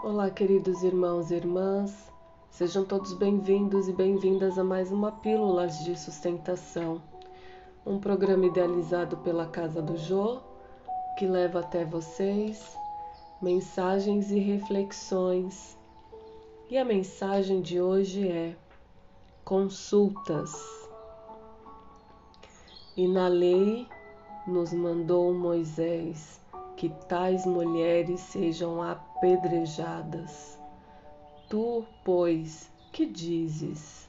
[0.00, 2.08] Olá, queridos irmãos e irmãs,
[2.50, 7.02] sejam todos bem-vindos e bem-vindas a mais uma Pílulas de Sustentação,
[7.84, 10.38] um programa idealizado pela Casa do Jô
[11.18, 12.78] que leva até vocês
[13.42, 15.76] mensagens e reflexões.
[16.70, 18.54] E a mensagem de hoje é:
[19.44, 20.52] consultas.
[22.96, 23.88] E na lei
[24.46, 26.40] nos mandou Moisés
[26.76, 28.80] que tais mulheres sejam
[29.18, 30.56] apedrejadas.
[31.48, 34.08] Tu, pois, que dizes?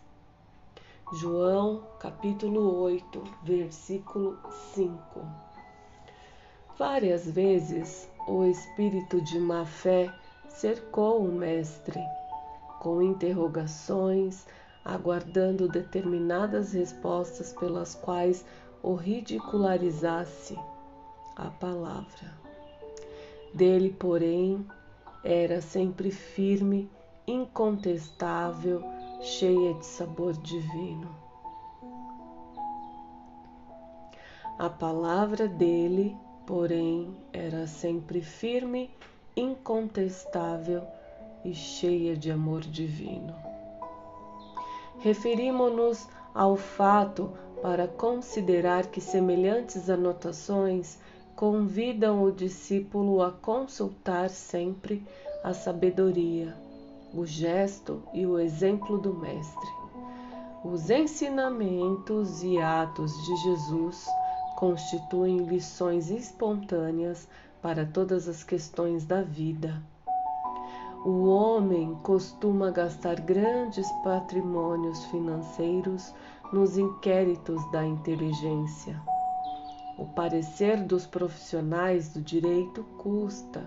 [1.14, 4.38] João capítulo 8, versículo
[4.76, 5.00] 5.
[6.78, 10.14] Várias vezes o espírito de má fé
[10.48, 12.00] cercou o mestre,
[12.80, 14.46] com interrogações,
[14.86, 18.46] aguardando determinadas respostas pelas quais
[18.84, 20.56] o ridicularizasse
[21.36, 22.38] a palavra.
[23.56, 24.64] Dele, porém,
[25.24, 26.90] era sempre firme,
[27.28, 28.84] incontestável,
[29.22, 31.10] cheia de sabor divino.
[34.58, 38.90] A palavra dele, porém, era sempre firme,
[39.36, 40.84] incontestável
[41.46, 43.36] e cheia de amor divino.
[45.00, 50.98] Referimos-nos ao fato para considerar que semelhantes anotações
[51.36, 55.04] convidam o discípulo a consultar sempre
[55.44, 56.56] a sabedoria,
[57.14, 59.70] o gesto e o exemplo do Mestre.
[60.64, 64.06] Os ensinamentos e atos de Jesus
[64.58, 67.28] constituem lições espontâneas
[67.62, 69.82] para todas as questões da vida.
[71.06, 76.14] O homem costuma gastar grandes patrimônios financeiros
[76.52, 79.02] nos inquéritos da inteligência.
[80.00, 83.60] O parecer dos profissionais do direito custa,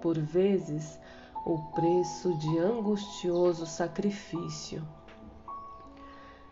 [0.00, 0.96] por vezes,
[1.44, 4.86] o preço de angustioso sacrifício.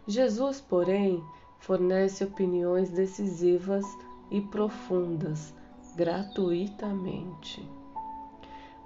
[0.08, 1.22] Jesus, porém,
[1.60, 3.84] fornece opiniões decisivas
[4.28, 5.54] e profundas
[5.94, 7.64] gratuitamente.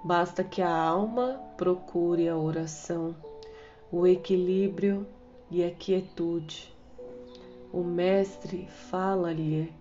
[0.03, 3.15] Basta que a alma procure a oração,
[3.91, 5.07] o equilíbrio
[5.49, 6.73] e a quietude
[7.73, 9.73] o Mestre fala-lhe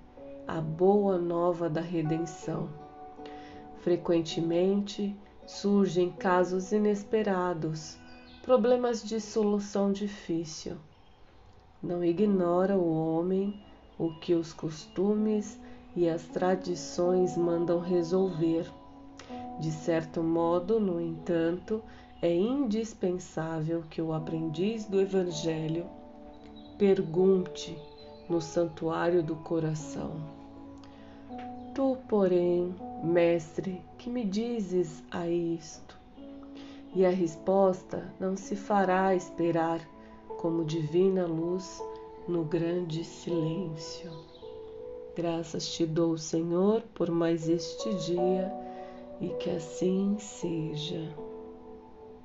[0.46, 2.68] a boa nova da redenção.
[3.80, 5.16] Frequentemente
[5.46, 7.96] surgem casos inesperados,
[8.42, 10.76] problemas de solução difícil.
[11.82, 13.60] Não ignora o homem
[13.98, 15.60] o que os costumes
[15.94, 18.70] e as tradições mandam resolver.
[19.60, 21.82] De certo modo, no entanto,
[22.20, 25.86] é indispensável que o aprendiz do Evangelho
[26.78, 27.76] pergunte
[28.32, 30.12] no santuário do coração.
[31.74, 35.98] Tu, porém, mestre, que me dizes a isto?
[36.94, 39.86] E a resposta não se fará esperar
[40.38, 41.82] como divina luz
[42.26, 44.10] no grande silêncio.
[45.14, 48.50] Graças te dou, Senhor, por mais este dia
[49.20, 51.14] e que assim seja.